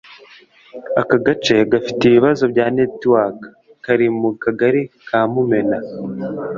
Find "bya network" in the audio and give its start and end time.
2.53-3.39